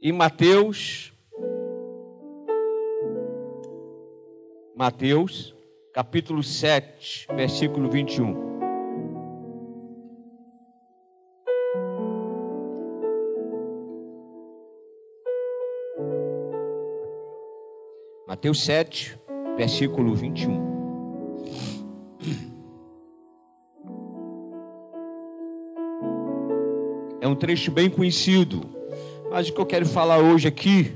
[0.00, 1.12] em Mateus,
[4.74, 5.54] Mateus,
[5.92, 8.56] capítulo 7, versículo 21.
[18.26, 19.18] Mateus 7,
[19.56, 20.76] versículo 21.
[27.20, 28.75] É um trecho bem conhecido,
[29.30, 30.92] mas o que eu quero falar hoje aqui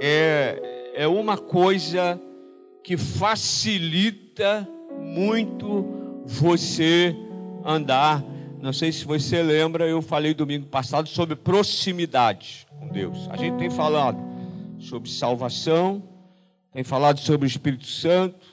[0.00, 2.20] é, é uma coisa
[2.82, 4.68] que facilita
[5.00, 5.84] muito
[6.24, 7.14] você
[7.64, 8.22] andar.
[8.60, 13.28] Não sei se você lembra, eu falei domingo passado sobre proximidade com Deus.
[13.30, 14.18] A gente tem falado
[14.78, 16.02] sobre salvação,
[16.72, 18.46] tem falado sobre o Espírito Santo,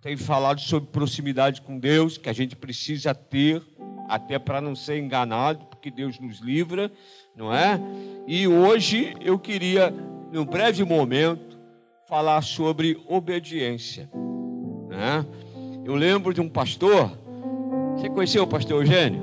[0.00, 3.62] tem falado sobre proximidade com Deus, que a gente precisa ter,
[4.08, 6.90] até para não ser enganado, porque Deus nos livra,
[7.36, 7.78] não é?
[8.26, 9.94] E hoje eu queria,
[10.32, 11.56] num breve momento,
[12.08, 14.10] falar sobre obediência.
[14.88, 15.24] Né?
[15.84, 17.16] Eu lembro de um pastor,
[17.94, 19.22] você conheceu o pastor Eugênio?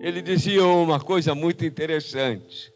[0.00, 2.72] Ele dizia uma coisa muito interessante: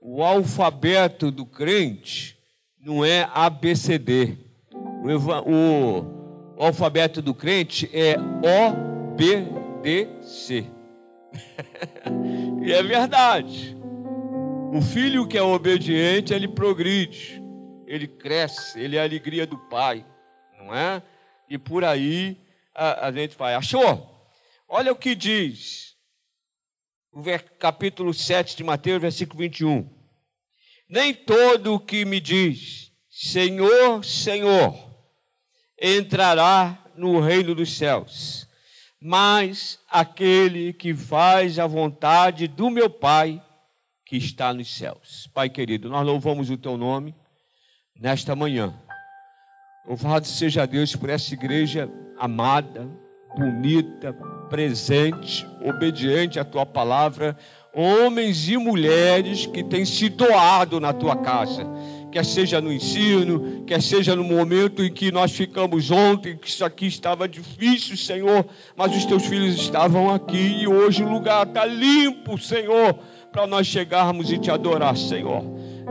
[0.00, 2.38] o alfabeto do crente
[2.80, 4.38] não é ABCD.
[4.72, 5.08] O,
[5.50, 6.00] o,
[6.56, 8.16] o alfabeto do crente é
[9.12, 10.64] OBDC.
[12.66, 13.76] e é verdade.
[14.74, 17.40] O filho que é obediente, ele progride,
[17.86, 20.04] ele cresce, ele é a alegria do pai,
[20.58, 21.00] não é?
[21.48, 22.36] E por aí
[22.74, 23.54] a, a gente vai.
[23.54, 24.28] Achou?
[24.68, 25.96] Olha o que diz
[27.12, 27.22] o
[27.56, 29.88] capítulo 7 de Mateus, versículo 21.
[30.88, 34.76] Nem todo o que me diz, Senhor, Senhor,
[35.80, 38.48] entrará no reino dos céus,
[39.00, 43.42] mas aquele que faz a vontade do meu Pai
[44.04, 45.28] que está nos céus.
[45.34, 47.14] Pai querido, nós louvamos o teu nome
[48.00, 48.74] nesta manhã.
[49.86, 52.88] Louvado seja Deus por essa igreja amada,
[53.36, 54.12] bonita,
[54.48, 57.36] presente, obediente à tua palavra,
[57.74, 61.64] homens e mulheres que têm se doado na tua casa,
[62.10, 66.64] quer seja no ensino, quer seja no momento em que nós ficamos ontem, que isso
[66.64, 68.46] aqui estava difícil, Senhor,
[68.76, 72.94] mas os teus filhos estavam aqui e hoje o lugar está limpo, Senhor,
[73.30, 75.42] para nós chegarmos e te adorar, Senhor.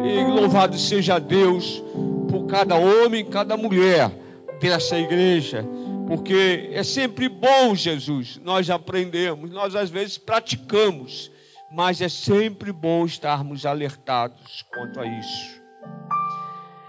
[0.03, 1.83] E louvado seja Deus
[2.29, 4.11] por cada homem, cada mulher
[4.59, 5.65] dessa igreja,
[6.07, 11.31] porque é sempre bom, Jesus, nós aprendemos, nós às vezes praticamos
[11.75, 15.64] mas é sempre bom estarmos alertados quanto a isso.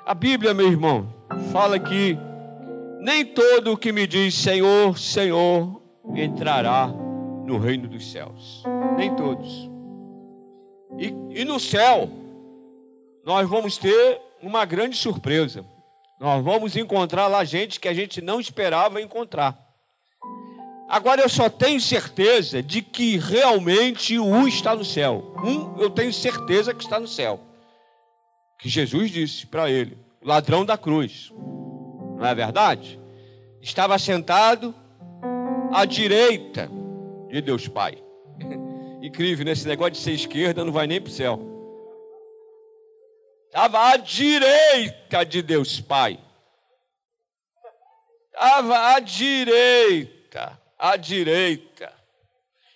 [0.06, 1.12] A Bíblia, meu irmão,
[1.50, 2.16] fala que
[3.00, 5.82] nem todo o que me diz Senhor, Senhor
[6.14, 8.62] entrará no reino dos céus.
[8.96, 9.68] Nem todos.
[10.96, 12.08] E, e no céu,
[13.24, 15.66] nós vamos ter uma grande surpresa.
[16.20, 19.58] Nós vamos encontrar lá gente que a gente não esperava encontrar.
[20.88, 25.34] Agora eu só tenho certeza de que realmente um está no céu.
[25.44, 27.40] Um eu tenho certeza que está no céu.
[28.58, 31.30] Que Jesus disse para ele, ladrão da cruz.
[31.32, 32.98] Não é verdade?
[33.60, 34.74] Estava sentado
[35.72, 36.70] à direita
[37.28, 38.02] de Deus Pai.
[39.02, 39.52] Incrível, né?
[39.66, 41.40] negócio de ser esquerda não vai nem para o céu.
[43.46, 46.18] Estava à direita de Deus Pai.
[48.32, 50.16] Estava à direita
[50.78, 51.92] à direita.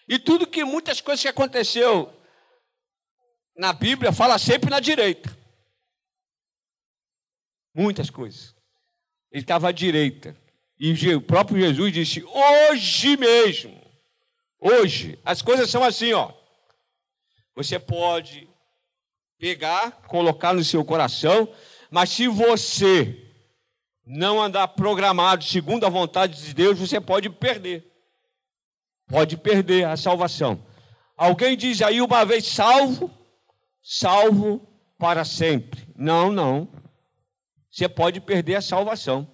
[0.09, 2.13] E tudo que muitas coisas que aconteceu
[3.57, 5.37] na Bíblia fala sempre na direita.
[7.75, 8.55] Muitas coisas.
[9.31, 10.37] Ele estava à direita.
[10.79, 13.81] E o próprio Jesus disse: hoje mesmo,
[14.59, 16.33] hoje, as coisas são assim, ó.
[17.55, 18.49] Você pode
[19.39, 21.49] pegar, colocar no seu coração,
[21.91, 23.27] mas se você
[24.07, 27.91] não andar programado segundo a vontade de Deus, você pode perder
[29.11, 30.65] pode perder a salvação.
[31.17, 33.11] Alguém diz aí, uma vez salvo,
[33.83, 34.67] salvo
[34.97, 35.87] para sempre.
[35.97, 36.69] Não, não.
[37.71, 39.29] Você pode perder a salvação.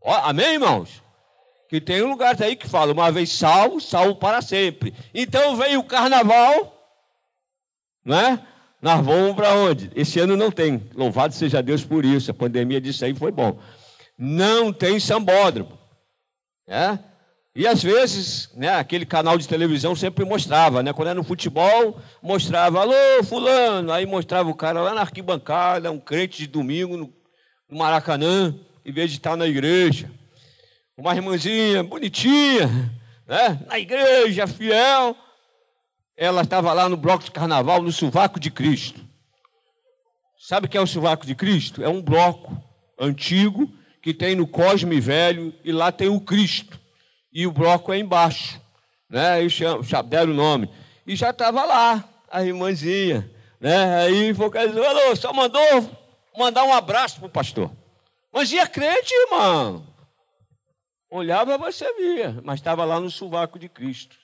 [0.00, 1.02] Ó, amém, irmãos?
[1.68, 4.94] Que tem um lugar aí que fala, uma vez salvo, salvo para sempre.
[5.12, 6.74] Então vem o carnaval,
[8.04, 8.46] né?
[8.80, 9.90] Nós vamos para onde?
[9.94, 10.88] Esse ano não tem.
[10.94, 12.30] Louvado seja Deus por isso.
[12.30, 13.58] A pandemia disso aí foi bom.
[14.16, 15.76] Não tem sambódromo.
[16.66, 16.98] É?
[17.54, 20.92] E às vezes, né, aquele canal de televisão sempre mostrava, né?
[20.92, 25.98] Quando era no futebol, mostrava, alô, fulano, aí mostrava o cara lá na arquibancada, um
[25.98, 27.12] crente de domingo
[27.68, 28.54] no, Maracanã,
[28.84, 30.10] em vez de estar na igreja.
[30.96, 32.66] Uma irmãzinha bonitinha,
[33.26, 33.60] né?
[33.66, 35.16] Na igreja, fiel.
[36.16, 39.06] Ela estava lá no bloco de carnaval, no sovaco de Cristo.
[40.38, 41.84] Sabe o que é o sovaco de Cristo?
[41.84, 42.60] É um bloco
[42.98, 43.70] antigo
[44.02, 46.80] que tem no Cosme Velho e lá tem o Cristo.
[47.32, 48.60] E o bloco é embaixo.
[49.08, 49.44] Né?
[49.44, 49.48] E
[50.08, 50.68] deram o nome.
[51.06, 53.30] E já estava lá, a irmãzinha.
[53.60, 53.96] Né?
[54.02, 57.70] Aí falou, só mandou mandar um abraço para o pastor.
[58.32, 59.86] Mas ia crente, irmão.
[61.10, 64.16] Olhava, você via, mas estava lá no sovaco de Cristo.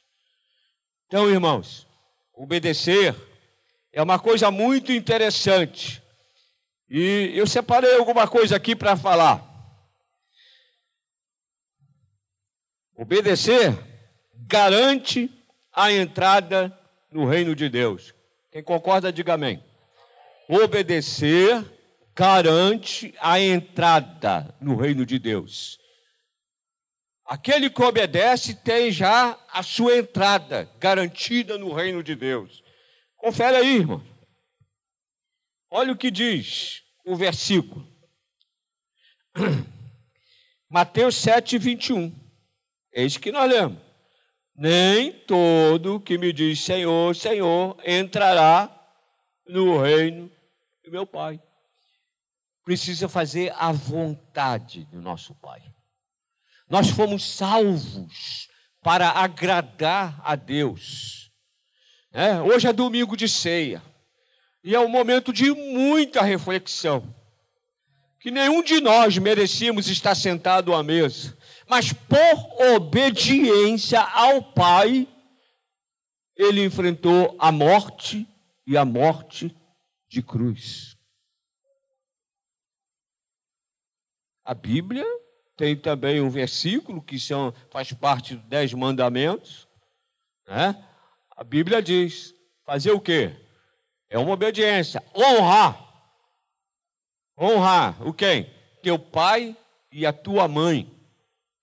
[1.06, 1.86] Então, irmãos,
[2.34, 3.14] obedecer
[3.92, 6.02] é uma coisa muito interessante.
[6.90, 9.42] E eu separei alguma coisa aqui para falar.
[12.96, 13.76] Obedecer
[14.46, 15.30] garante
[15.72, 16.76] a entrada
[17.10, 18.14] no reino de Deus.
[18.52, 19.64] Quem concorda, diga amém.
[20.48, 21.64] Obedecer
[22.14, 25.78] garante a entrada no reino de Deus.
[27.26, 32.62] Aquele que obedece tem já a sua entrada garantida no reino de Deus.
[33.16, 34.02] Confere aí, irmão.
[35.70, 37.86] Olha o que diz o versículo.
[40.68, 42.14] Mateus 7, 21.
[42.92, 43.82] Eis que nós lemos.
[44.54, 48.70] Nem todo que me diz Senhor, Senhor, entrará
[49.46, 50.30] no reino
[50.84, 51.40] do meu Pai.
[52.64, 55.62] Precisa fazer a vontade do nosso Pai.
[56.68, 58.48] Nós fomos salvos
[58.82, 61.30] para agradar a Deus.
[62.12, 63.82] É, hoje é domingo de ceia
[64.62, 67.14] e é um momento de muita reflexão.
[68.18, 71.36] Que nenhum de nós merecíamos estar sentado à mesa,
[71.68, 75.06] mas por obediência ao Pai,
[76.34, 78.26] ele enfrentou a morte
[78.66, 79.54] e a morte
[80.08, 80.93] de cruz.
[84.44, 85.06] A Bíblia
[85.56, 89.66] tem também um versículo que são, faz parte dos dez mandamentos.
[90.46, 90.76] Né?
[91.34, 93.34] A Bíblia diz: fazer o quê?
[94.10, 95.02] É uma obediência.
[95.16, 95.80] Honrar.
[97.38, 98.50] Honrar o quem?
[98.82, 99.56] Teu pai
[99.90, 100.92] e a tua mãe.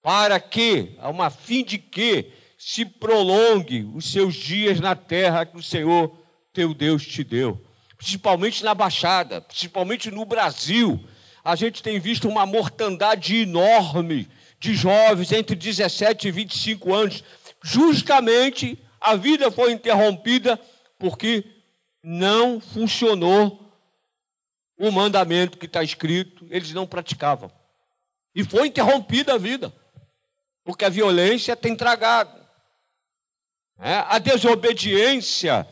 [0.02, 5.58] Para que, a uma fim de que se prolongue os seus dias na terra que
[5.58, 6.18] o Senhor
[6.52, 7.64] teu Deus te deu.
[7.96, 11.00] Principalmente na Baixada, principalmente no Brasil
[11.44, 14.28] a gente tem visto uma mortandade enorme
[14.60, 17.24] de jovens entre 17 e 25 anos.
[17.64, 20.60] Justamente a vida foi interrompida
[21.00, 21.44] porque
[22.04, 23.60] não funcionou
[24.78, 27.52] o mandamento que está escrito, eles não praticavam.
[28.34, 29.74] E foi interrompida a vida,
[30.64, 32.40] porque a violência tem tragado.
[33.80, 35.68] É, a desobediência,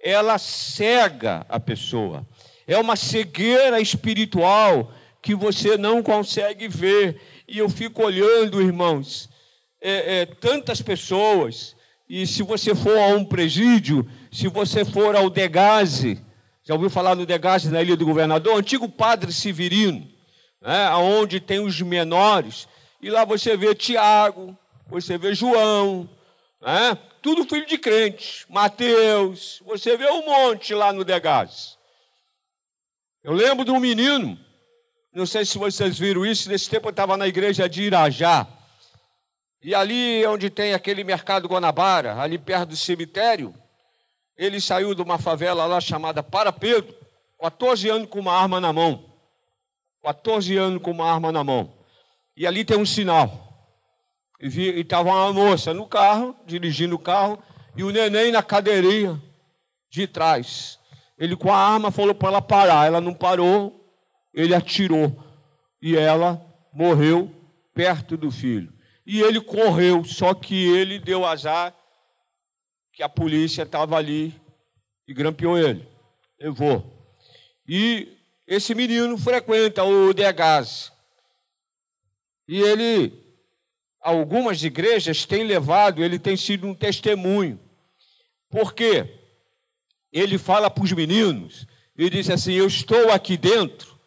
[0.00, 2.26] ela cega a pessoa.
[2.66, 4.92] É uma cegueira espiritual
[5.28, 7.20] que você não consegue ver.
[7.46, 9.28] E eu fico olhando, irmãos,
[9.78, 11.76] é, é, tantas pessoas,
[12.08, 16.24] e se você for a um presídio, se você for ao Degase,
[16.64, 18.56] já ouviu falar no Degase na Ilha do Governador?
[18.56, 20.08] Antigo padre Severino,
[20.62, 22.66] né, onde tem os menores,
[23.02, 26.08] e lá você vê Tiago, você vê João,
[26.58, 31.76] né, tudo filho de crente, Mateus, você vê um monte lá no Degase.
[33.22, 34.47] Eu lembro de um menino
[35.12, 38.46] não sei se vocês viram isso, nesse tempo eu estava na igreja de Irajá.
[39.62, 43.54] E ali onde tem aquele mercado Guanabara, ali perto do cemitério,
[44.36, 46.94] ele saiu de uma favela lá chamada Para Pedro,
[47.40, 49.04] 14 anos com uma arma na mão.
[50.02, 51.72] 14 anos com uma arma na mão.
[52.36, 53.46] E ali tem um sinal.
[54.40, 57.42] E estava uma moça no carro, dirigindo o carro,
[57.76, 59.20] e o neném na cadeirinha
[59.90, 60.78] de trás.
[61.18, 62.86] Ele com a arma falou para ela parar.
[62.86, 63.77] Ela não parou,
[64.38, 65.12] ele atirou
[65.82, 66.40] e ela
[66.72, 67.28] morreu
[67.74, 68.72] perto do filho.
[69.04, 71.74] E ele correu, só que ele deu azar
[72.92, 74.32] que a polícia estava ali
[75.08, 75.84] e grampeou ele.
[76.38, 77.18] Levou.
[77.66, 78.16] E
[78.46, 80.92] esse menino frequenta o Degás.
[82.46, 83.12] E ele,
[84.00, 87.58] algumas igrejas têm levado, ele tem sido um testemunho.
[88.48, 89.20] Por quê?
[90.12, 91.66] Ele fala para os meninos,
[91.96, 93.97] ele diz assim: Eu estou aqui dentro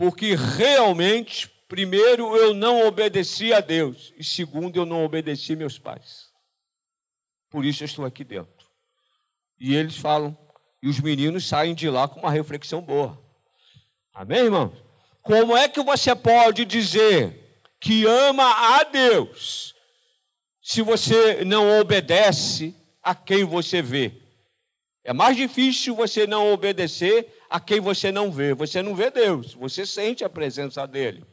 [0.00, 6.30] porque realmente, primeiro, eu não obedeci a Deus, e segundo, eu não obedeci meus pais.
[7.50, 8.66] Por isso eu estou aqui dentro.
[9.60, 10.34] E eles falam,
[10.82, 13.22] e os meninos saem de lá com uma reflexão boa.
[14.14, 14.72] Amém, irmão?
[15.20, 19.74] Como é que você pode dizer que ama a Deus
[20.62, 24.14] se você não obedece a quem você vê?
[25.04, 28.54] É mais difícil você não obedecer a quem você não vê.
[28.54, 31.26] Você não vê Deus, você sente a presença dele.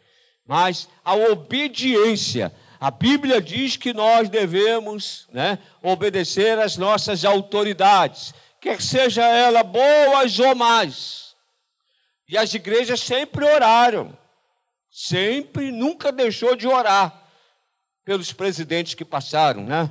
[0.46, 8.82] Mas a obediência, a Bíblia diz que nós devemos né, obedecer às nossas autoridades, quer
[8.82, 11.36] seja ela boas ou más.
[12.28, 14.18] E as igrejas sempre oraram,
[14.90, 17.26] sempre, nunca deixou de orar
[18.04, 19.90] pelos presidentes que passaram, né?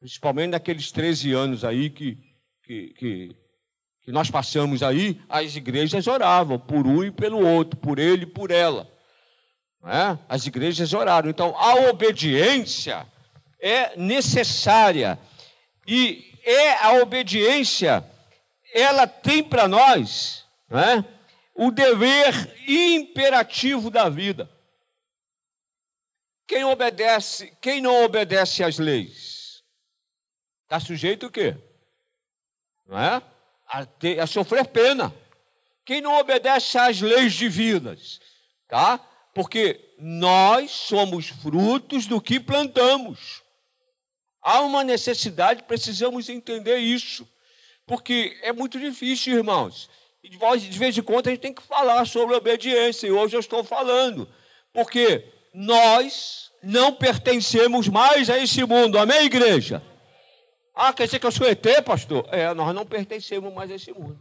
[0.00, 2.18] Principalmente naqueles 13 anos aí que,
[2.62, 3.36] que, que,
[4.10, 8.50] nós passamos aí, as igrejas oravam por um e pelo outro, por ele e por
[8.50, 8.90] ela.
[9.82, 10.18] Né?
[10.28, 11.28] As igrejas oraram.
[11.28, 13.06] Então, a obediência
[13.60, 15.18] é necessária.
[15.86, 18.04] E é a obediência,
[18.72, 21.04] ela tem para nós né,
[21.54, 24.48] o dever imperativo da vida.
[26.46, 29.62] Quem obedece, quem não obedece às leis,
[30.64, 31.56] está sujeito o quê?
[32.86, 33.22] Não é?
[33.70, 35.14] A, ter, a sofrer pena.
[35.84, 38.20] Quem não obedece às leis divinas,
[38.68, 38.98] tá?
[39.34, 43.42] Porque nós somos frutos do que plantamos.
[44.42, 47.28] Há uma necessidade, precisamos entender isso.
[47.86, 49.88] Porque é muito difícil, irmãos.
[50.22, 53.40] E de vez em quando a gente tem que falar sobre obediência, e hoje eu
[53.40, 54.28] estou falando.
[54.72, 58.98] Porque nós não pertencemos mais a esse mundo.
[58.98, 59.82] Amém, igreja?
[60.82, 62.26] Ah, quer dizer que eu sou ET, pastor?
[62.32, 64.18] É, nós não pertencemos mais a esse mundo.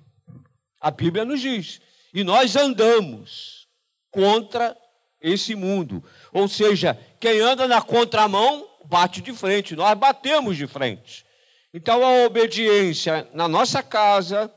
[0.78, 1.80] A Bíblia nos diz.
[2.13, 3.66] E nós andamos
[4.12, 4.75] contra
[5.22, 6.04] esse mundo.
[6.34, 11.25] Ou seja, quem anda na contramão bate de frente, nós batemos de frente.
[11.74, 14.54] Então a obediência na nossa casa,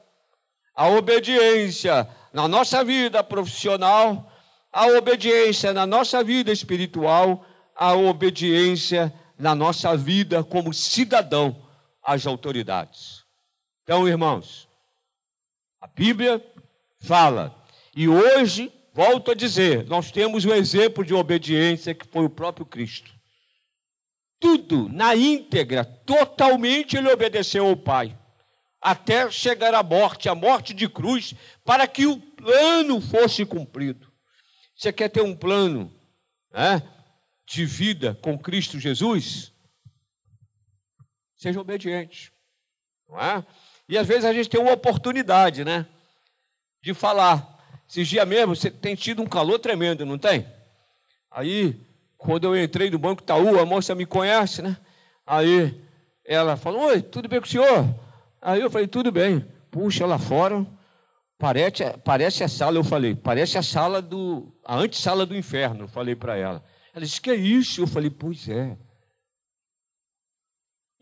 [0.74, 4.28] a obediência na nossa vida profissional,
[4.72, 11.70] a obediência na nossa vida espiritual, a obediência na nossa vida como cidadão
[12.02, 13.24] às autoridades.
[13.82, 14.68] Então, irmãos,
[15.80, 16.44] a Bíblia
[17.00, 17.54] fala,
[17.94, 22.64] e hoje, volto a dizer, nós temos o exemplo de obediência que foi o próprio
[22.64, 23.12] Cristo.
[24.38, 28.18] Tudo na íntegra, totalmente ele obedeceu ao Pai,
[28.80, 34.10] até chegar à morte, a morte de cruz, para que o plano fosse cumprido.
[34.76, 35.92] Você quer ter um plano
[36.52, 36.82] né,
[37.46, 39.51] de vida com Cristo Jesus?
[41.42, 42.32] Seja obediente.
[43.08, 43.44] Não é?
[43.88, 45.86] E às vezes a gente tem uma oportunidade, né?
[46.80, 47.50] De falar.
[47.90, 50.46] Esses dias mesmo, você tem tido um calor tremendo, não tem?
[51.30, 51.78] Aí,
[52.16, 54.76] quando eu entrei no Banco Itaú, a moça me conhece, né?
[55.26, 55.82] Aí
[56.24, 57.92] ela falou: Oi, tudo bem com o senhor?
[58.40, 59.44] Aí eu falei: Tudo bem.
[59.68, 60.64] Puxa, lá fora,
[61.42, 65.88] Parece, parece a sala, eu falei, parece a sala do, a antessala do inferno, eu
[65.88, 66.62] falei para ela.
[66.94, 67.80] Ela disse, que é isso?
[67.80, 68.76] Eu falei, pois é.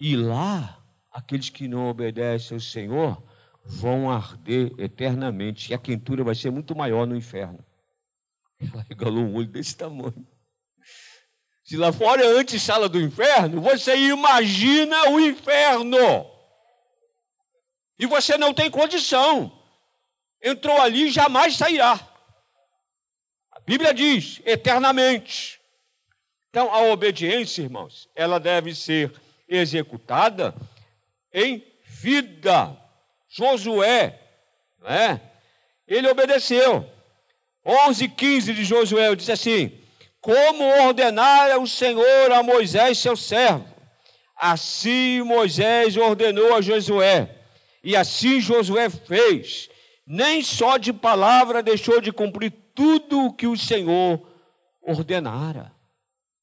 [0.00, 3.22] E lá, aqueles que não obedecem ao Senhor
[3.64, 7.64] vão arder eternamente, e a quentura vai ser muito maior no inferno.
[8.58, 10.26] Ela regalou um olho desse tamanho.
[11.62, 15.98] Se lá fora é antessala do inferno, você imagina o inferno.
[17.98, 19.60] E você não tem condição
[20.42, 21.98] entrou ali e jamais sairá.
[23.52, 25.60] A Bíblia diz eternamente.
[26.48, 29.12] Então, a obediência, irmãos, ela deve ser
[29.50, 30.54] executada
[31.34, 32.76] em vida.
[33.28, 34.18] Josué,
[34.80, 35.20] né?
[35.86, 36.88] ele obedeceu.
[37.64, 39.72] 11, 15 de Josué, diz assim:
[40.20, 43.66] Como ordenara o Senhor a Moisés, seu servo,
[44.36, 47.28] assim Moisés ordenou a Josué,
[47.84, 49.68] e assim Josué fez
[50.12, 54.20] nem só de palavra deixou de cumprir tudo o que o Senhor
[54.82, 55.72] ordenara.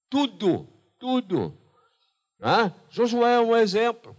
[0.10, 1.54] Tudo, tudo.
[2.40, 2.74] Né?
[2.90, 4.16] Josué é um exemplo.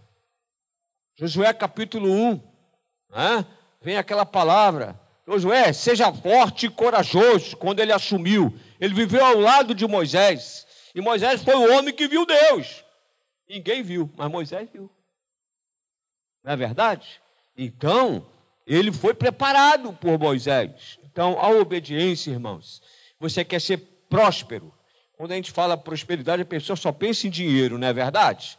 [1.15, 2.41] Josué capítulo 1.
[3.09, 3.45] Né?
[3.81, 4.99] Vem aquela palavra.
[5.27, 8.53] Josué, seja forte e corajoso quando ele assumiu.
[8.79, 10.65] Ele viveu ao lado de Moisés.
[10.95, 12.83] E Moisés foi o homem que viu Deus.
[13.47, 14.89] Ninguém viu, mas Moisés viu.
[16.43, 17.21] Não é verdade?
[17.57, 18.25] Então,
[18.65, 20.99] ele foi preparado por Moisés.
[21.03, 22.81] Então, a obediência, irmãos,
[23.19, 23.77] você quer ser
[24.09, 24.73] próspero.
[25.19, 28.57] Quando a gente fala prosperidade, a pessoa só pensa em dinheiro, não é verdade?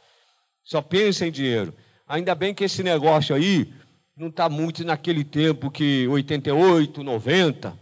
[0.62, 1.74] Só pensa em dinheiro.
[2.06, 3.72] Ainda bem que esse negócio aí
[4.14, 7.78] não está muito naquele tempo que 88, 90,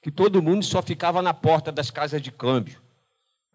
[0.00, 2.80] que todo mundo só ficava na porta das casas de câmbio.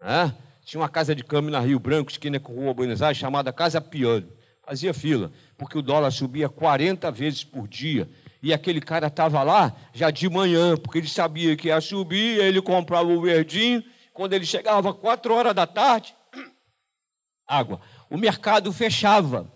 [0.00, 0.32] Né?
[0.64, 3.80] Tinha uma casa de câmbio na Rio Branco, esquina com Rua Buenos Aires, chamada Casa
[3.80, 4.28] Piano
[4.68, 8.06] fazia fila, porque o dólar subia 40 vezes por dia.
[8.42, 12.60] E aquele cara estava lá já de manhã, porque ele sabia que ia subir, ele
[12.60, 13.82] comprava o verdinho.
[14.18, 16.12] Quando ele chegava 4 horas da tarde,
[17.46, 17.80] água.
[18.10, 19.48] O mercado fechava.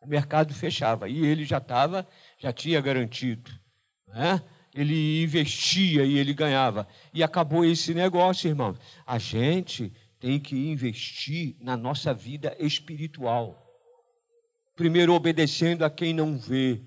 [0.00, 1.08] O mercado fechava.
[1.08, 2.04] E ele já estava,
[2.36, 3.48] já tinha garantido.
[4.08, 4.42] Né?
[4.74, 6.88] Ele investia e ele ganhava.
[7.14, 8.76] E acabou esse negócio, irmão.
[9.06, 13.62] A gente tem que investir na nossa vida espiritual
[14.74, 16.82] primeiro obedecendo a quem não vê,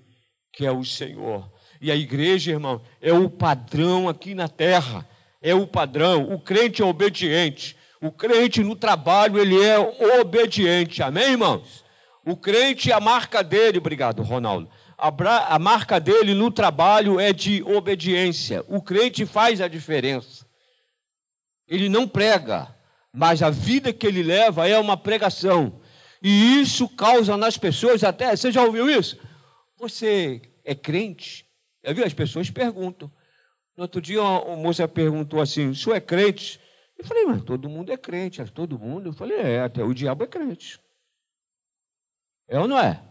[0.52, 1.50] que é o Senhor.
[1.80, 5.08] E a igreja, irmão, é o padrão aqui na terra.
[5.40, 6.32] É o padrão.
[6.32, 7.76] O crente é obediente.
[8.00, 9.78] O crente no trabalho, ele é
[10.20, 11.02] obediente.
[11.02, 11.84] Amém, irmãos?
[12.24, 14.70] O crente, a marca dele, obrigado, Ronaldo.
[14.96, 18.64] A, a marca dele no trabalho é de obediência.
[18.68, 20.46] O crente faz a diferença.
[21.66, 22.74] Ele não prega,
[23.12, 25.80] mas a vida que ele leva é uma pregação.
[26.22, 28.34] E isso causa nas pessoas até.
[28.36, 29.18] Você já ouviu isso?
[29.78, 31.46] Você é crente?
[31.82, 32.04] Já viu?
[32.04, 33.10] As pessoas perguntam.
[33.80, 36.60] No outro dia, uma moça perguntou assim: o senhor é crente?
[36.98, 38.44] Eu falei, mas todo mundo é crente.
[38.52, 39.08] todo mundo.
[39.08, 40.78] Eu falei, é, até o diabo é crente.
[42.46, 43.02] É ou não é?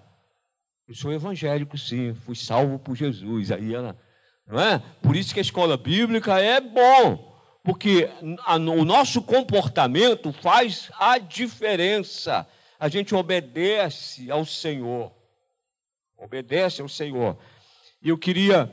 [0.88, 3.52] Eu sou evangélico, sim, fui salvo por Jesus.
[3.52, 4.00] Aí ela,
[4.46, 4.78] não é?
[5.02, 8.08] Por isso que a escola bíblica é bom, porque
[8.46, 12.48] a, o nosso comportamento faz a diferença.
[12.80, 15.12] A gente obedece ao Senhor.
[16.16, 17.40] Obedece ao Senhor.
[18.04, 18.72] E eu queria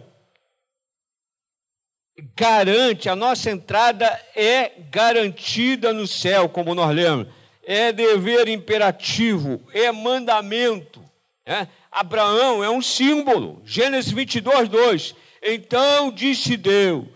[2.35, 7.26] garante, a nossa entrada é garantida no céu, como nós lemos
[7.66, 11.04] é dever imperativo, é mandamento.
[11.44, 11.66] É?
[11.90, 13.61] Abraão é um símbolo.
[13.64, 15.14] Gênesis 22, 2.
[15.42, 17.06] Então disse Deus: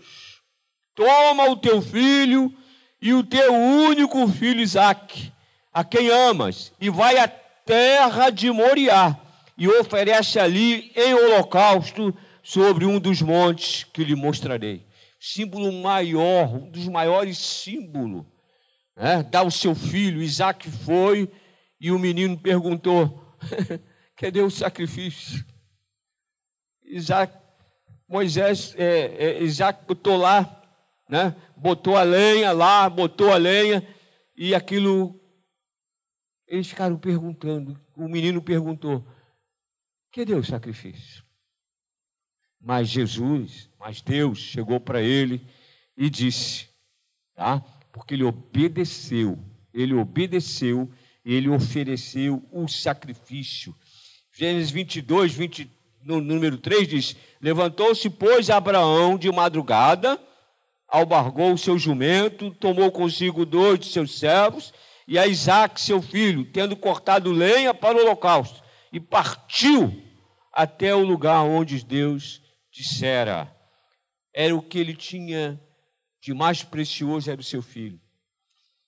[0.93, 2.53] Toma o teu filho
[3.01, 5.31] e o teu único filho Isaque,
[5.73, 9.17] a quem amas, e vai à terra de Moriá,
[9.57, 14.85] e oferece ali em holocausto sobre um dos montes que lhe mostrarei.
[15.23, 18.25] Símbolo maior, um dos maiores símbolos
[18.95, 20.19] é, dá o seu filho.
[20.19, 21.31] Isaac foi
[21.79, 23.23] e o menino perguntou:
[24.17, 25.45] cadê o sacrifício?
[26.83, 27.37] Isaac,
[28.07, 30.59] Moisés, é, é, Isaac botou lá,
[31.07, 31.35] né?
[31.55, 33.87] botou a lenha lá, botou a lenha,
[34.35, 35.21] e aquilo.
[36.47, 37.79] Eles ficaram perguntando.
[37.95, 39.05] O menino perguntou:
[40.11, 41.23] cadê o sacrifício?
[42.59, 45.41] Mas Jesus, mas Deus chegou para ele
[45.97, 46.67] e disse:
[47.35, 47.63] tá?
[47.91, 49.39] porque ele obedeceu,
[49.73, 50.89] ele obedeceu,
[51.25, 53.75] ele ofereceu o sacrifício.
[54.31, 55.69] Gênesis 22, 20,
[56.03, 60.21] no número 3 diz: Levantou-se, pois, Abraão de madrugada,
[60.87, 64.71] albargou o seu jumento, tomou consigo dois de seus servos
[65.07, 68.61] e a Isaac, seu filho, tendo cortado lenha para o holocausto,
[68.93, 70.01] e partiu
[70.53, 73.60] até o lugar onde Deus dissera.
[74.33, 75.59] Era o que ele tinha
[76.21, 77.99] de mais precioso era o seu filho.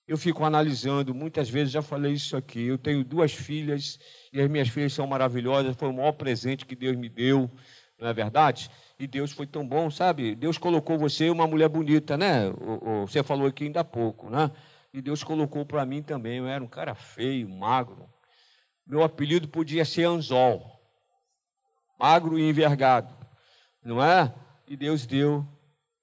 [0.06, 2.66] Eu fico analisando, muitas vezes já falei isso aqui.
[2.66, 3.98] Eu tenho duas filhas
[4.32, 5.74] e as minhas filhas são maravilhosas.
[5.76, 7.50] Foi o maior presente que Deus me deu,
[7.98, 8.70] não é verdade?
[8.98, 10.34] E Deus foi tão bom, sabe?
[10.34, 12.52] Deus colocou você uma mulher bonita, né?
[13.06, 14.50] Você falou aqui ainda há pouco, né?
[14.92, 16.38] E Deus colocou para mim também.
[16.38, 18.08] Eu era um cara feio, magro.
[18.86, 20.62] Meu apelido podia ser Anzol,
[21.98, 23.16] magro e envergado,
[23.82, 24.32] não é?
[24.66, 25.46] E Deus deu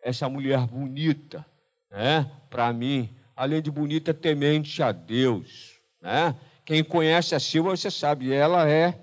[0.01, 1.45] essa mulher bonita,
[1.89, 2.31] né?
[2.49, 6.35] Para mim, além de bonita, temente a Deus, né?
[6.65, 8.99] Quem conhece a Silva, você sabe, ela é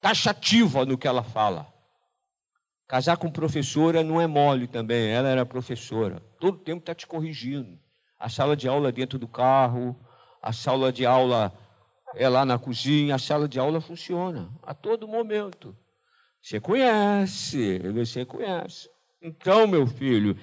[0.00, 1.66] taxativa no que ela fala.
[2.86, 6.20] Casar com professora não é mole também, ela era professora.
[6.40, 7.78] Todo tempo está te corrigindo.
[8.18, 9.96] A sala de aula dentro do carro,
[10.42, 11.52] a sala de aula
[12.14, 15.76] é lá na cozinha, a sala de aula funciona a todo momento.
[16.42, 18.88] Você conhece, você conhece.
[19.20, 20.36] Então, meu filho,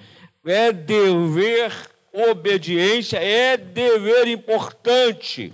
[0.46, 1.72] é dever
[2.12, 5.52] obediência, é dever importante.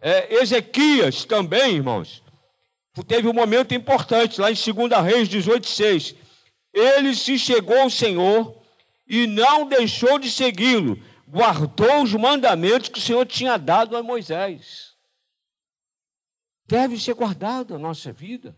[0.00, 2.22] É, Ezequias também, irmãos,
[3.06, 6.16] teve um momento importante, lá em 2 Reis 18,6.
[6.72, 8.60] Ele se chegou ao Senhor
[9.06, 14.94] e não deixou de segui-lo, guardou os mandamentos que o Senhor tinha dado a Moisés.
[16.66, 18.54] Deve ser guardado a nossa vida,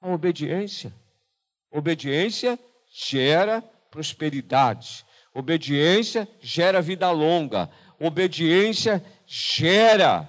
[0.00, 0.92] a obediência.
[1.70, 2.58] Obediência
[2.92, 5.04] gera prosperidade.
[5.34, 7.70] Obediência gera vida longa.
[7.98, 10.28] Obediência gera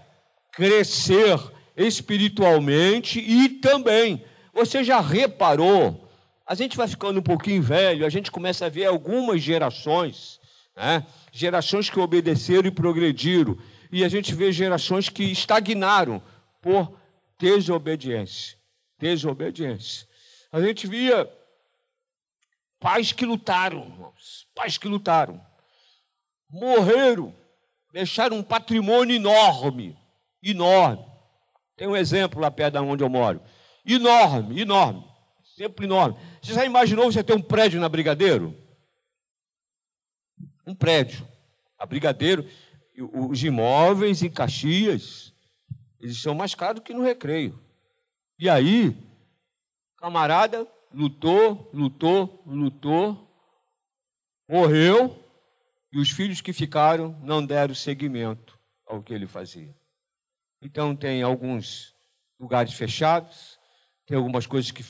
[0.51, 1.39] crescer
[1.75, 4.23] espiritualmente e também.
[4.53, 6.09] Você já reparou?
[6.45, 10.39] A gente vai ficando um pouquinho velho, a gente começa a ver algumas gerações,
[10.75, 11.05] né?
[11.31, 13.57] gerações que obedeceram e progrediram,
[13.89, 16.21] e a gente vê gerações que estagnaram
[16.61, 16.93] por
[17.39, 18.60] desobediência.
[19.01, 20.07] Desobediência.
[20.51, 21.29] A gente via
[22.81, 25.39] Pais que lutaram, irmãos, pais que lutaram,
[26.49, 27.31] morreram,
[27.93, 29.95] deixaram um patrimônio enorme,
[30.41, 31.05] enorme.
[31.77, 33.39] Tem um exemplo lá perto de onde eu moro.
[33.85, 35.05] Enorme, enorme,
[35.55, 36.17] sempre enorme.
[36.41, 38.57] Você já imaginou você ter um prédio na Brigadeiro?
[40.65, 41.27] Um prédio.
[41.77, 42.49] A Brigadeiro,
[43.13, 45.35] os imóveis em Caxias,
[45.99, 47.63] eles são mais caros que no Recreio.
[48.41, 48.97] E aí,
[49.97, 53.31] camarada lutou, lutou, lutou,
[54.49, 55.15] morreu,
[55.93, 59.75] e os filhos que ficaram não deram seguimento ao que ele fazia.
[60.59, 61.93] Então, tem alguns
[62.39, 63.59] lugares fechados,
[64.07, 64.83] tem algumas coisas que,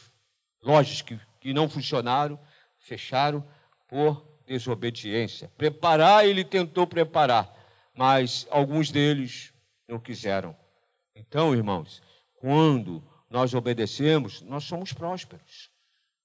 [0.63, 2.39] lojas que, que não funcionaram,
[2.79, 3.45] fecharam
[3.85, 5.51] por desobediência.
[5.57, 7.53] Preparar, ele tentou preparar,
[7.93, 9.53] mas alguns deles
[9.89, 10.55] não quiseram.
[11.13, 12.01] Então, irmãos,
[12.39, 15.71] quando nós obedecemos, nós somos prósperos.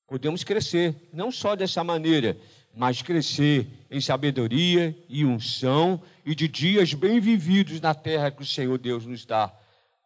[0.08, 2.36] Podemos crescer, não só dessa maneira,
[2.74, 8.46] mas crescer em sabedoria e unção e de dias bem vividos na terra que o
[8.46, 9.52] Senhor Deus nos dá.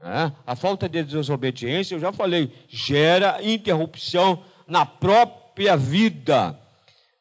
[0.01, 0.31] É?
[0.47, 6.59] A falta de desobediência, eu já falei, gera interrupção na própria vida.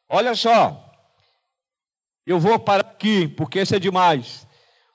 [0.08, 0.90] Olha só,
[2.26, 4.46] eu vou parar aqui, porque isso é demais.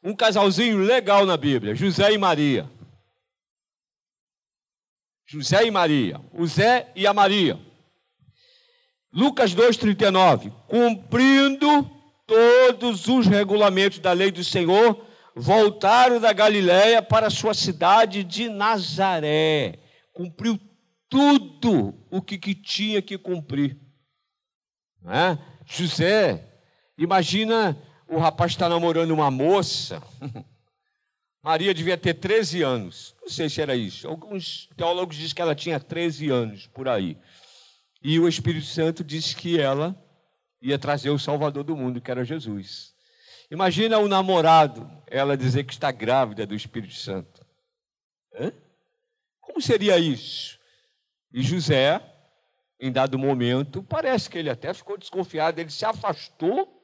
[0.03, 2.69] Um casalzinho legal na Bíblia, José e Maria.
[5.27, 7.59] José e Maria, o Zé e a Maria.
[9.11, 10.51] Lucas 2,39.
[10.67, 11.89] Cumprindo
[12.27, 15.03] todos os regulamentos da lei do Senhor,
[15.35, 19.79] voltaram da Galiléia para sua cidade de Nazaré.
[20.13, 20.59] Cumpriu
[21.09, 23.79] tudo o que, que tinha que cumprir.
[25.07, 25.37] É?
[25.65, 26.45] José,
[26.97, 30.01] imagina o rapaz está namorando uma moça.
[31.45, 33.15] Maria devia ter 13 anos.
[33.21, 34.07] Não sei se era isso.
[34.07, 37.19] Alguns teólogos dizem que ela tinha 13 anos, por aí.
[38.01, 39.95] E o Espírito Santo disse que ela
[40.59, 42.95] ia trazer o Salvador do mundo, que era Jesus.
[43.51, 47.45] Imagina o namorado, ela dizer que está grávida do Espírito Santo.
[48.33, 48.51] Hã?
[49.39, 50.57] Como seria isso?
[51.31, 52.01] E José,
[52.79, 56.75] em dado momento, parece que ele até ficou desconfiado, ele se afastou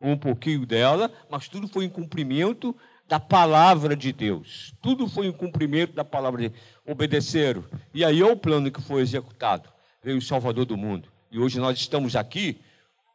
[0.00, 2.74] um pouquinho dela, mas tudo foi em cumprimento
[3.08, 4.74] da palavra de Deus.
[4.82, 6.62] Tudo foi em cumprimento da palavra de Deus.
[6.86, 7.64] Obedeceram.
[7.92, 9.68] E aí é o plano que foi executado
[10.02, 11.08] veio o Salvador do mundo.
[11.30, 12.58] E hoje nós estamos aqui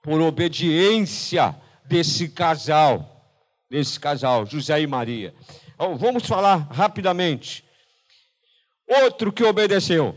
[0.02, 3.26] por obediência desse casal,
[3.70, 5.34] desse casal, José e Maria.
[5.74, 7.64] Então, vamos falar rapidamente.
[8.88, 10.16] Outro que obedeceu,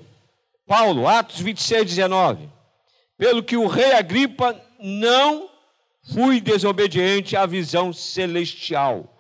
[0.67, 2.49] Paulo, Atos 26, 19.
[3.17, 5.49] Pelo que o rei Agripa não
[6.13, 9.16] fui desobediente à visão celestial.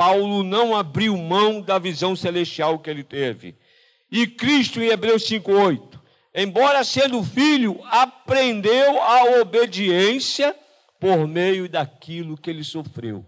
[0.00, 3.54] Paulo não abriu mão da visão celestial que ele teve.
[4.10, 6.00] E Cristo, em Hebreus 5,8,
[6.34, 10.56] embora sendo filho, aprendeu a obediência
[10.98, 13.26] por meio daquilo que ele sofreu.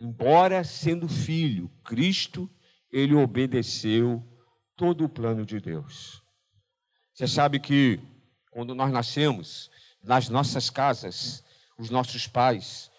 [0.00, 2.50] Embora sendo filho, Cristo,
[2.90, 4.20] ele obedeceu
[4.74, 6.20] todo o plano de Deus.
[7.12, 8.00] Você sabe que
[8.50, 9.70] quando nós nascemos,
[10.02, 11.44] nas nossas casas,
[11.78, 12.90] os nossos pais,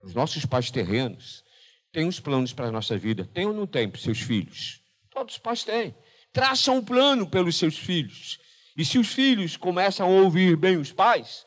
[0.00, 1.42] os nossos pais terrenos,
[1.92, 3.28] têm os planos para a nossa vida.
[3.32, 4.80] Tem ou não tem para os seus filhos?
[5.10, 5.94] Todos os pais têm.
[6.32, 8.38] Traçam um plano pelos seus filhos.
[8.76, 11.44] E se os filhos começam a ouvir bem os pais,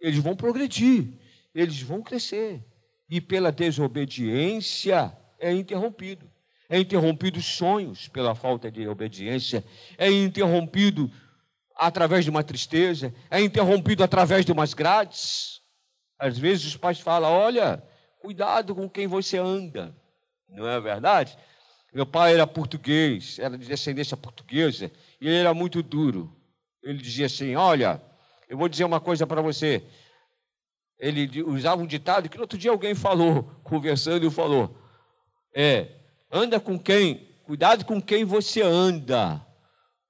[0.00, 1.08] eles vão progredir,
[1.54, 2.64] eles vão crescer.
[3.08, 6.30] E pela desobediência é interrompido.
[6.68, 9.64] É interrompido os sonhos pela falta de obediência,
[9.98, 11.10] é interrompido
[11.76, 15.60] através de uma tristeza, é interrompido através de umas grades.
[16.18, 17.82] Às vezes os pais falam: olha,
[18.20, 19.94] cuidado com quem você anda.
[20.48, 21.36] Não é verdade?
[21.92, 26.40] Meu pai era português, era de descendência portuguesa, e ele era muito duro
[26.82, 28.00] ele dizia assim: Olha,
[28.48, 29.82] eu vou dizer uma coisa para você.
[30.98, 34.76] Ele usava um ditado que outro dia alguém falou, conversando, e falou:
[35.54, 35.88] É,
[36.30, 39.44] anda com quem, cuidado com quem você anda,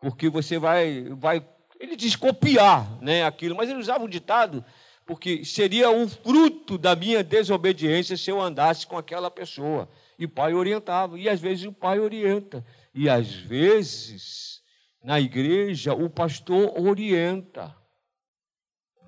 [0.00, 1.46] porque você vai, vai.
[1.78, 4.64] Ele diz copiar né, aquilo, mas ele usava um ditado
[5.10, 9.90] porque seria um fruto da minha desobediência se eu andasse com aquela pessoa.
[10.16, 14.62] E o pai orientava, e às vezes o pai orienta, e às vezes
[15.02, 17.74] na igreja, o pastor orienta.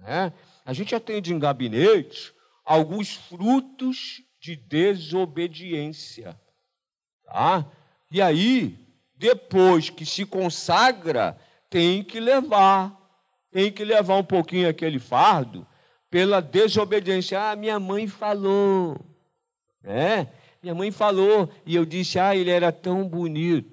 [0.00, 0.32] Né?
[0.66, 2.34] A gente atende em gabinete
[2.64, 6.36] alguns frutos de desobediência.
[7.24, 7.64] Tá?
[8.10, 8.76] E aí,
[9.14, 11.38] depois que se consagra,
[11.70, 12.92] tem que levar,
[13.52, 15.64] tem que levar um pouquinho aquele fardo
[16.12, 17.40] pela desobediência.
[17.40, 19.00] Ah, minha mãe falou,
[19.82, 20.30] né?
[20.62, 23.72] Minha mãe falou e eu disse: Ah, ele era tão bonito.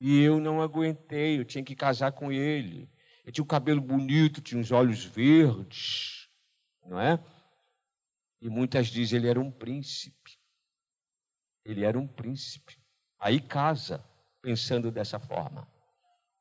[0.00, 2.88] E eu não aguentei, eu tinha que casar com ele.
[3.22, 6.26] Ele tinha o um cabelo bonito, tinha os olhos verdes,
[6.86, 7.22] não é?
[8.40, 10.38] E muitas dizem ele era um príncipe.
[11.66, 12.78] Ele era um príncipe.
[13.18, 14.02] Aí casa,
[14.40, 15.68] pensando dessa forma.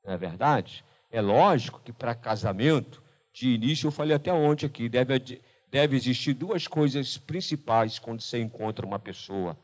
[0.06, 0.86] Não é verdade?
[1.12, 6.34] É lógico que para casamento, de início, eu falei até ontem aqui, deve, deve existir
[6.34, 9.58] duas coisas principais quando você encontra uma pessoa.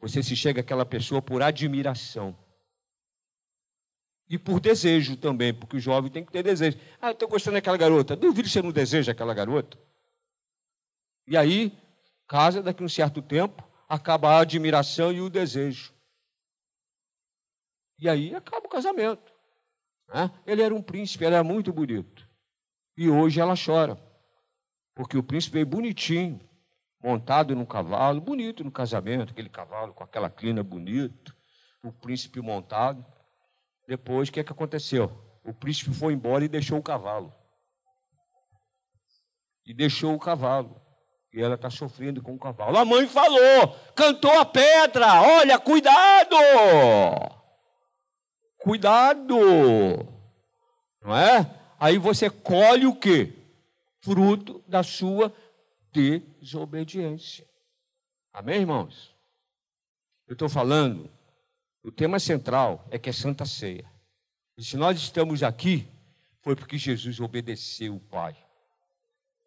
[0.00, 2.36] Você se chega àquela pessoa por admiração.
[4.28, 6.78] E por desejo também, porque o jovem tem que ter desejo.
[7.00, 8.16] Ah, eu estou gostando daquela garota.
[8.16, 9.78] Duvido que você não deseja aquela garota.
[11.26, 11.72] E aí,
[12.26, 15.92] casa, daqui a um certo tempo, acaba a admiração e o desejo.
[17.98, 19.32] E aí acaba o casamento.
[20.08, 20.30] Né?
[20.46, 22.23] Ele era um príncipe, ele era muito bonito.
[22.96, 23.98] E hoje ela chora.
[24.94, 26.40] Porque o príncipe veio bonitinho,
[27.02, 31.34] montado num cavalo, bonito no casamento, aquele cavalo com aquela crina bonita,
[31.82, 33.04] o príncipe montado.
[33.88, 35.10] Depois, o que, é que aconteceu?
[35.44, 37.34] O príncipe foi embora e deixou o cavalo.
[39.66, 40.80] E deixou o cavalo.
[41.32, 42.78] E ela está sofrendo com o cavalo.
[42.78, 46.36] A mãe falou, cantou a pedra: olha, cuidado!
[48.62, 49.36] Cuidado!
[51.02, 51.63] Não é?
[51.78, 53.32] Aí você colhe o quê?
[54.00, 55.34] Fruto da sua
[55.92, 57.46] desobediência.
[58.32, 59.14] Amém, irmãos?
[60.26, 61.10] Eu estou falando,
[61.82, 63.90] o tema central é que é Santa Ceia.
[64.56, 65.86] E se nós estamos aqui,
[66.40, 68.36] foi porque Jesus obedeceu o Pai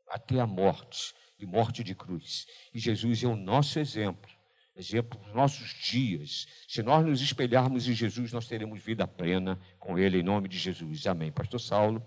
[0.10, 2.46] até a morte e morte de cruz.
[2.74, 4.30] E Jesus é o nosso exemplo,
[4.76, 6.48] exemplo dos nossos dias.
[6.68, 10.58] Se nós nos espelharmos em Jesus, nós teremos vida plena com Ele, em nome de
[10.58, 11.06] Jesus.
[11.08, 11.32] Amém.
[11.32, 12.06] Pastor Saulo.